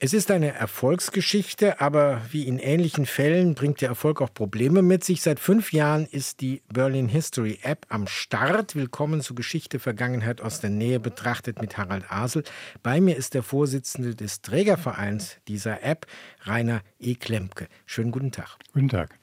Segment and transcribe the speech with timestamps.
[0.00, 5.02] Es ist eine Erfolgsgeschichte, aber wie in ähnlichen Fällen bringt der Erfolg auch Probleme mit
[5.02, 5.22] sich.
[5.22, 8.76] Seit fünf Jahren ist die Berlin History App am Start.
[8.76, 12.44] Willkommen zu Geschichte Vergangenheit aus der Nähe betrachtet mit Harald Asel.
[12.84, 16.06] Bei mir ist der Vorsitzende des Trägervereins dieser App,
[16.44, 17.16] Rainer E.
[17.16, 17.66] Klemke.
[17.84, 18.56] Schönen guten Tag.
[18.72, 19.18] Guten Tag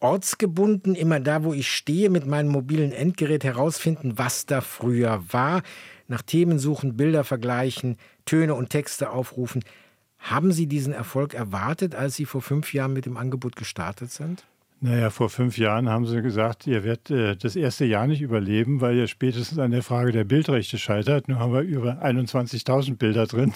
[0.00, 5.62] ortsgebunden, immer da, wo ich stehe, mit meinem mobilen Endgerät herausfinden, was da früher war,
[6.08, 9.62] nach Themen suchen, Bilder vergleichen, Töne und Texte aufrufen.
[10.20, 14.44] Haben Sie diesen Erfolg erwartet, als Sie vor fünf Jahren mit dem Angebot gestartet sind?
[14.82, 18.80] Naja, vor fünf Jahren haben sie gesagt, ihr werdet äh, das erste Jahr nicht überleben,
[18.80, 21.28] weil ihr spätestens an der Frage der Bildrechte scheitert.
[21.28, 23.52] Nun haben wir über 21.000 Bilder drin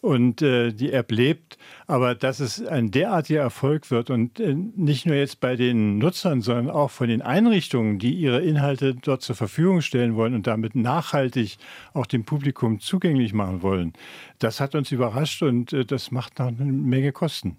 [0.00, 1.58] und äh, die App lebt.
[1.86, 6.40] Aber dass es ein derartiger Erfolg wird und äh, nicht nur jetzt bei den Nutzern,
[6.40, 10.74] sondern auch von den Einrichtungen, die ihre Inhalte dort zur Verfügung stellen wollen und damit
[10.74, 11.58] nachhaltig
[11.92, 13.92] auch dem Publikum zugänglich machen wollen,
[14.38, 17.56] das hat uns überrascht und äh, das macht noch eine Menge Kosten.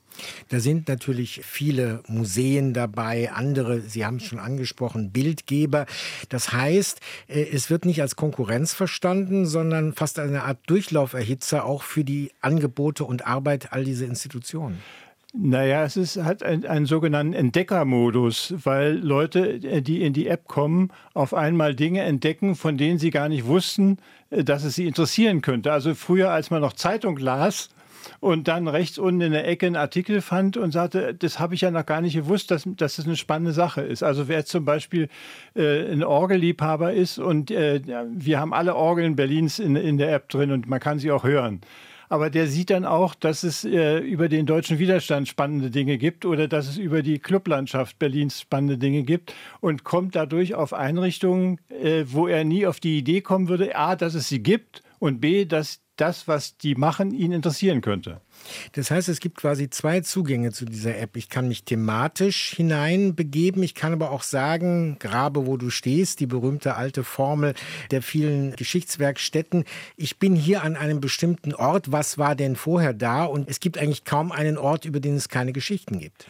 [0.49, 5.85] Da sind natürlich viele Museen dabei, andere, Sie haben es schon angesprochen, Bildgeber.
[6.29, 11.83] Das heißt, äh, es wird nicht als Konkurrenz verstanden, sondern fast eine Art Durchlauferhitzer auch
[11.83, 14.79] für die Angebote und Arbeit all dieser Institutionen?
[15.33, 20.91] Naja, es ist, hat einen, einen sogenannten Entdeckermodus, weil Leute, die in die App kommen,
[21.13, 23.97] auf einmal Dinge entdecken, von denen sie gar nicht wussten,
[24.29, 25.71] äh, dass es sie interessieren könnte.
[25.71, 27.69] Also früher, als man noch Zeitung las,
[28.19, 31.61] und dann rechts unten in der Ecke einen Artikel fand und sagte, das habe ich
[31.61, 34.03] ja noch gar nicht gewusst, dass, dass das eine spannende Sache ist.
[34.03, 35.09] Also wer zum Beispiel
[35.55, 40.29] äh, ein Orgelliebhaber ist und äh, wir haben alle Orgeln Berlins in, in der App
[40.29, 41.61] drin und man kann sie auch hören
[42.09, 46.25] aber der sieht dann auch, dass es äh, über den deutschen Widerstand spannende Dinge gibt
[46.25, 51.59] oder dass es über die Clublandschaft Berlins spannende Dinge gibt und kommt dadurch auf Einrichtungen,
[51.69, 55.19] äh, wo er nie auf die Idee kommen würde, a, dass es sie gibt und
[55.19, 58.21] b, dass das, was die machen, ihn interessieren könnte.
[58.73, 61.17] Das heißt, es gibt quasi zwei Zugänge zu dieser App.
[61.17, 63.63] Ich kann mich thematisch hineinbegeben.
[63.63, 67.53] Ich kann aber auch sagen, grabe, wo du stehst, die berühmte alte Formel
[67.91, 69.65] der vielen Geschichtswerkstätten.
[69.95, 71.91] Ich bin hier an einem bestimmten Ort.
[71.91, 73.25] Was war denn vorher da?
[73.25, 76.27] Und es gibt eigentlich kaum einen Ort, über den es keine Geschichten gibt.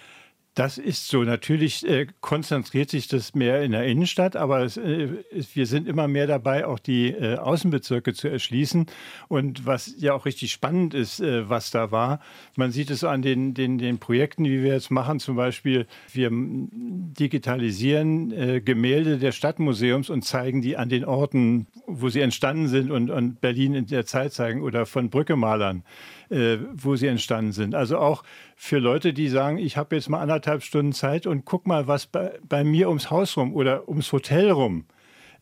[0.57, 1.21] Das ist so.
[1.21, 5.09] Natürlich äh, konzentriert sich das mehr in der Innenstadt, aber es, äh,
[5.53, 8.87] wir sind immer mehr dabei, auch die äh, Außenbezirke zu erschließen.
[9.27, 12.21] Und was ja auch richtig spannend ist, äh, was da war,
[12.55, 15.19] man sieht es an den, den, den Projekten, wie wir jetzt machen.
[15.19, 22.09] Zum Beispiel, wir digitalisieren äh, Gemälde der Stadtmuseums und zeigen die an den Orten, wo
[22.09, 25.83] sie entstanden sind und, und Berlin in der Zeit zeigen oder von Brückemalern
[26.29, 27.75] äh, wo sie entstanden sind.
[27.75, 28.23] Also auch
[28.55, 32.07] für Leute, die sagen, ich habe jetzt mal anderthalb Stunden Zeit und guck mal, was
[32.07, 34.85] bei, bei mir ums Haus rum oder ums Hotel rum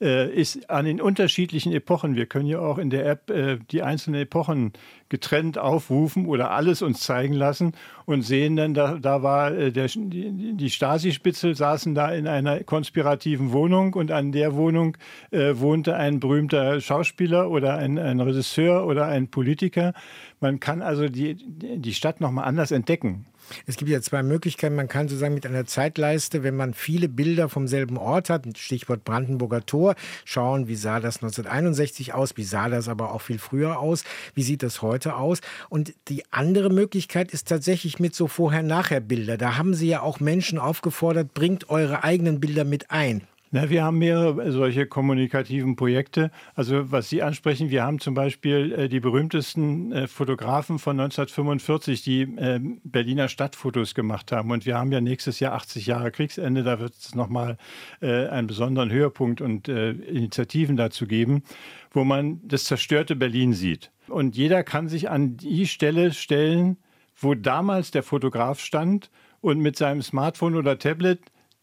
[0.02, 2.16] äh, ist an den unterschiedlichen Epochen.
[2.16, 4.74] Wir können ja auch in der App äh, die einzelnen Epochen
[5.10, 7.74] getrennt aufrufen oder alles uns zeigen lassen
[8.06, 12.64] und sehen dann, da, da war äh, der, die, die Stasi-Spitzel saßen da in einer
[12.64, 14.98] konspirativen Wohnung und an der Wohnung
[15.32, 19.94] äh, wohnte ein berühmter Schauspieler oder ein, ein Regisseur oder ein Politiker.
[20.40, 23.26] Man kann also die, die Stadt nochmal anders entdecken.
[23.66, 24.76] Es gibt ja zwei Möglichkeiten.
[24.76, 29.04] Man kann sozusagen mit einer Zeitleiste, wenn man viele Bilder vom selben Ort hat, Stichwort
[29.04, 33.80] Brandenburger Tor, schauen, wie sah das 1961 aus, wie sah das aber auch viel früher
[33.80, 35.42] aus, wie sieht das heute aus.
[35.70, 39.38] Und die andere Möglichkeit ist tatsächlich mit so Vorher-Nachher-Bilder.
[39.38, 43.22] Da haben Sie ja auch Menschen aufgefordert, bringt eure eigenen Bilder mit ein.
[43.52, 46.32] Na, wir haben mehrere solche kommunikativen Projekte.
[46.56, 52.02] Also was Sie ansprechen, wir haben zum Beispiel äh, die berühmtesten äh, Fotografen von 1945,
[52.02, 54.52] die äh, Berliner Stadtfotos gemacht haben.
[54.52, 56.64] Und wir haben ja nächstes Jahr 80 Jahre Kriegsende.
[56.64, 57.58] Da wird es nochmal
[58.02, 61.44] äh, einen besonderen Höhepunkt und äh, Initiativen dazu geben,
[61.92, 63.92] wo man das zerstörte Berlin sieht.
[64.08, 66.78] Und jeder kann sich an die Stelle stellen,
[67.16, 69.10] wo damals der Fotograf stand
[69.42, 71.20] und mit seinem Smartphone oder Tablet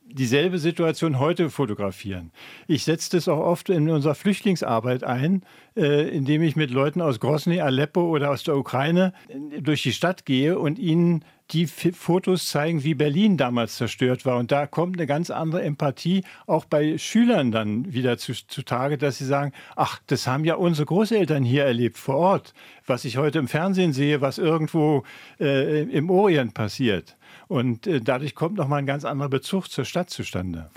[0.07, 2.33] dieselbe Situation heute fotografieren.
[2.67, 5.43] Ich setze das auch oft in unserer Flüchtlingsarbeit ein,
[5.77, 9.93] äh, indem ich mit Leuten aus Grosny, Aleppo oder aus der Ukraine äh, durch die
[9.93, 14.38] Stadt gehe und ihnen die Fotos zeigen, wie Berlin damals zerstört war.
[14.38, 19.19] Und da kommt eine ganz andere Empathie auch bei Schülern dann wieder zu, zutage, dass
[19.19, 22.55] sie sagen, ach, das haben ja unsere Großeltern hier erlebt vor Ort,
[22.87, 25.05] was ich heute im Fernsehen sehe, was irgendwo
[25.41, 27.17] äh, im Orient passiert.
[27.52, 30.70] Und äh, dadurch kommt nochmal ein ganz anderer Bezug zur Stadt zustande.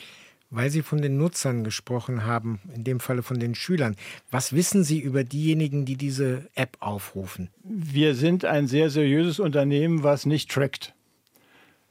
[0.49, 3.95] Weil Sie von den Nutzern gesprochen haben, in dem Falle von den Schülern,
[4.29, 7.49] was wissen Sie über diejenigen, die diese App aufrufen?
[7.63, 10.93] Wir sind ein sehr seriöses Unternehmen, was nicht trackt.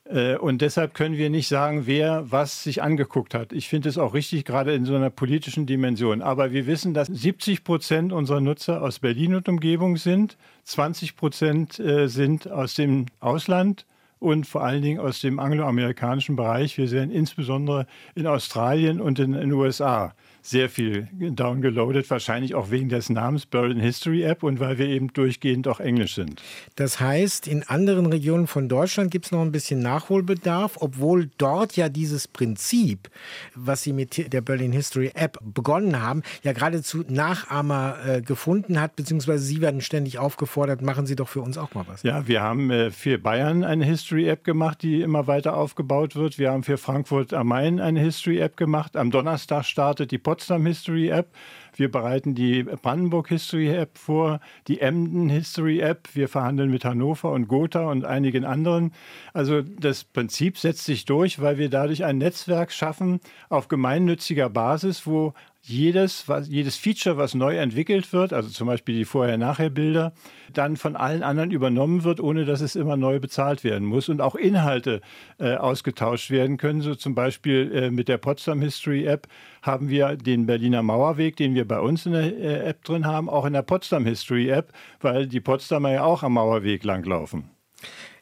[0.04, 3.54] Äh, und deshalb können wir nicht sagen, wer was sich angeguckt hat.
[3.54, 6.20] Ich finde es auch richtig, gerade in so einer politischen Dimension.
[6.20, 11.80] Aber wir wissen, dass 70 Prozent unserer Nutzer aus Berlin und Umgebung sind, 20 Prozent
[11.80, 13.86] äh, sind aus dem Ausland
[14.24, 16.78] und vor allen Dingen aus dem angloamerikanischen Bereich.
[16.78, 20.14] Wir sehen insbesondere in Australien und in den USA
[20.46, 25.10] sehr viel downgeloadet, wahrscheinlich auch wegen des Namens Berlin History App und weil wir eben
[25.10, 26.42] durchgehend auch Englisch sind.
[26.76, 31.76] Das heißt, in anderen Regionen von Deutschland gibt es noch ein bisschen Nachholbedarf, obwohl dort
[31.76, 33.08] ja dieses Prinzip,
[33.54, 38.96] was Sie mit der Berlin History App begonnen haben, ja geradezu Nachahmer äh, gefunden hat,
[38.96, 42.02] beziehungsweise Sie werden ständig aufgefordert, machen Sie doch für uns auch mal was.
[42.02, 46.38] Ja, wir haben äh, für Bayern eine History App gemacht, die immer weiter aufgebaut wird.
[46.38, 48.94] Wir haben für Frankfurt am Main eine History App gemacht.
[48.94, 51.28] Am Donnerstag startet die Post Potsdam History App.
[51.76, 56.08] Wir bereiten die Brandenburg History App vor, die Emden History App.
[56.12, 58.92] Wir verhandeln mit Hannover und Gotha und einigen anderen.
[59.32, 65.06] Also das Prinzip setzt sich durch, weil wir dadurch ein Netzwerk schaffen auf gemeinnütziger Basis,
[65.06, 65.34] wo
[65.66, 70.12] jedes, was, jedes Feature, was neu entwickelt wird, also zum Beispiel die Vorher-Nachher-Bilder,
[70.52, 74.20] dann von allen anderen übernommen wird, ohne dass es immer neu bezahlt werden muss und
[74.20, 75.00] auch Inhalte
[75.38, 76.82] äh, ausgetauscht werden können.
[76.82, 79.26] So zum Beispiel äh, mit der Potsdam History App
[79.62, 83.30] haben wir den Berliner Mauerweg, den wir bei uns in der äh, App drin haben,
[83.30, 84.70] auch in der Potsdam History App,
[85.00, 87.50] weil die Potsdamer ja auch am Mauerweg langlaufen.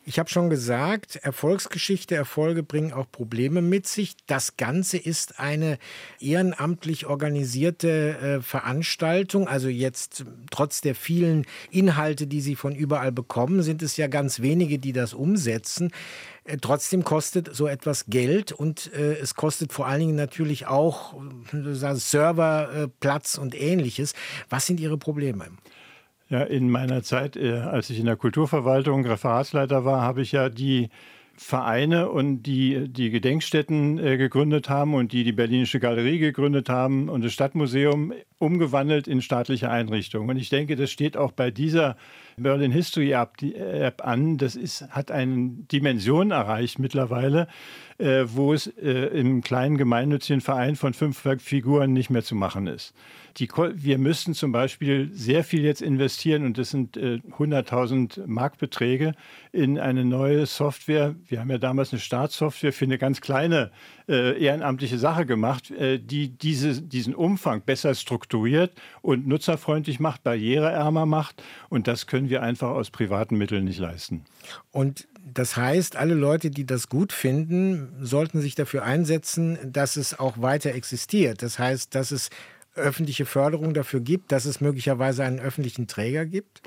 [0.04, 4.16] Ich habe schon gesagt, Erfolgsgeschichte, Erfolge bringen auch Probleme mit sich.
[4.26, 5.78] Das Ganze ist eine
[6.18, 9.46] ehrenamtlich organisierte äh, Veranstaltung.
[9.46, 14.40] Also jetzt trotz der vielen Inhalte, die Sie von überall bekommen, sind es ja ganz
[14.40, 15.92] wenige, die das umsetzen.
[16.44, 21.14] Äh, trotzdem kostet so etwas Geld und äh, es kostet vor allen Dingen natürlich auch
[21.52, 24.14] äh, Serverplatz und ähnliches.
[24.48, 25.46] Was sind Ihre Probleme?
[26.32, 30.48] Ja, in meiner Zeit, äh, als ich in der Kulturverwaltung Referatsleiter war, habe ich ja
[30.48, 30.88] die
[31.36, 37.10] Vereine und die die Gedenkstätten äh, gegründet haben und die die Berlinische Galerie gegründet haben
[37.10, 40.30] und das Stadtmuseum umgewandelt in staatliche Einrichtungen.
[40.30, 41.96] Und ich denke, das steht auch bei dieser
[42.38, 44.38] Berlin History App, App an.
[44.38, 47.46] Das ist, hat eine Dimension erreicht mittlerweile,
[48.02, 52.66] äh, wo es äh, im kleinen gemeinnützigen Verein von fünf Figuren nicht mehr zu machen
[52.66, 52.94] ist.
[53.38, 59.14] Die, wir müssten zum Beispiel sehr viel jetzt investieren und das sind äh, 100.000 Markbeträge
[59.52, 61.14] in eine neue Software.
[61.28, 63.70] Wir haben ja damals eine Startsoftware für eine ganz kleine
[64.08, 71.06] äh, ehrenamtliche Sache gemacht, äh, die diese, diesen Umfang besser strukturiert und nutzerfreundlich macht, barriereärmer
[71.06, 71.42] macht.
[71.70, 74.24] Und das können wir einfach aus privaten Mitteln nicht leisten.
[74.72, 80.18] Und das heißt, alle Leute, die das gut finden, sollten sich dafür einsetzen, dass es
[80.18, 81.42] auch weiter existiert.
[81.42, 82.30] Das heißt, dass es
[82.74, 86.62] öffentliche Förderung dafür gibt, dass es möglicherweise einen öffentlichen Träger gibt?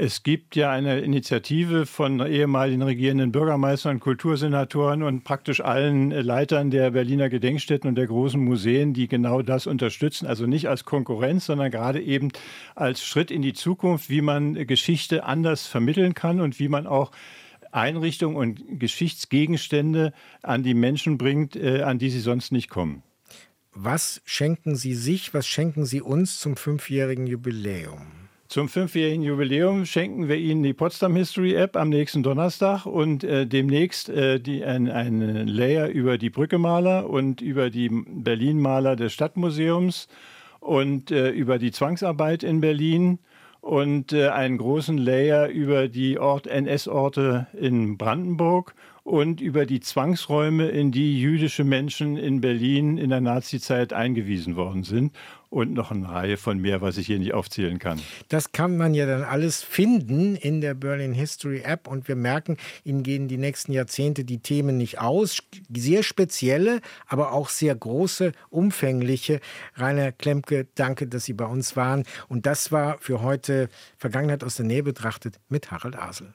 [0.00, 6.92] Es gibt ja eine Initiative von ehemaligen regierenden Bürgermeistern, Kultursenatoren und praktisch allen Leitern der
[6.92, 10.28] Berliner Gedenkstätten und der großen Museen, die genau das unterstützen.
[10.28, 12.28] Also nicht als Konkurrenz, sondern gerade eben
[12.76, 17.10] als Schritt in die Zukunft, wie man Geschichte anders vermitteln kann und wie man auch
[17.78, 23.02] Einrichtungen und Geschichtsgegenstände an die Menschen bringt, äh, an die sie sonst nicht kommen.
[23.72, 28.06] Was schenken Sie sich, was schenken Sie uns zum fünfjährigen Jubiläum?
[28.48, 33.46] Zum fünfjährigen Jubiläum schenken wir Ihnen die Potsdam History App am nächsten Donnerstag und äh,
[33.46, 40.08] demnächst äh, die, ein, ein Layer über die Brückemaler und über die Berlin-Maler des Stadtmuseums
[40.60, 43.18] und äh, über die Zwangsarbeit in Berlin
[43.60, 48.74] und äh, einen großen Layer über die Ort NS-Orte in Brandenburg
[49.08, 54.84] und über die Zwangsräume, in die jüdische Menschen in Berlin in der Nazizeit eingewiesen worden
[54.84, 55.16] sind
[55.48, 58.00] und noch eine Reihe von mehr, was ich hier nicht aufzählen kann.
[58.28, 62.58] Das kann man ja dann alles finden in der Berlin History App und wir merken,
[62.84, 65.38] Ihnen gehen die nächsten Jahrzehnte die Themen nicht aus.
[65.74, 69.40] Sehr spezielle, aber auch sehr große, umfängliche.
[69.76, 72.04] Rainer Klemke, danke, dass Sie bei uns waren.
[72.28, 76.34] Und das war für heute Vergangenheit aus der Nähe betrachtet mit Harald Asel.